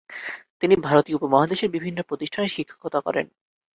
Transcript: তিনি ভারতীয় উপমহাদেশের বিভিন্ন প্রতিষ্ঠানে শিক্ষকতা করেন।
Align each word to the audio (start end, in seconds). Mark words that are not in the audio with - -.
তিনি 0.61 0.75
ভারতীয় 0.79 1.17
উপমহাদেশের 1.17 1.69
বিভিন্ন 1.69 1.99
প্রতিষ্ঠানে 2.01 2.47
শিক্ষকতা 2.47 2.99
করেন। 3.01 3.25